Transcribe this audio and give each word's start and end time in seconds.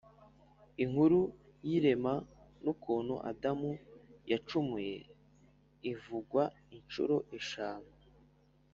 inkuru 0.83 1.19
y’irema 1.67 2.13
n’ukuntu 2.63 3.13
adamu 3.31 3.71
yacumuye 4.31 4.95
ivugwa 5.91 6.43
incuro 6.75 7.17
eshanu 7.37 7.89